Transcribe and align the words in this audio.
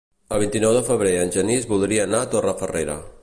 El 0.35 0.39
vint-i-nou 0.43 0.73
de 0.77 0.81
febrer 0.87 1.11
en 1.25 1.35
Genís 1.37 1.69
voldria 1.75 2.09
anar 2.09 2.25
a 2.25 2.31
Torrefarrera. 2.35 2.97